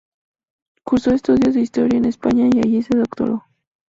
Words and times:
Cursó 0.83 1.11
estudios 1.11 1.53
de 1.53 1.61
Historia 1.61 1.99
en 1.99 2.05
España 2.05 2.49
y 2.51 2.57
allí 2.57 2.81
se 2.81 2.97
doctoró. 2.97 3.45